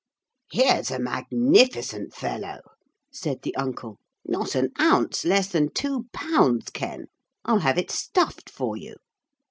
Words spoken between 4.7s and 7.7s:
ounce less than two pounds, Ken. I'll